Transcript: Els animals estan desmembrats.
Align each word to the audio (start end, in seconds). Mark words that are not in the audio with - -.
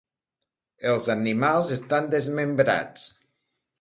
Els 0.93 1.09
animals 1.15 1.69
estan 1.77 2.09
desmembrats. 2.15 3.05